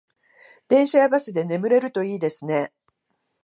[0.67, 2.73] 電車やバスで眠れるといいですね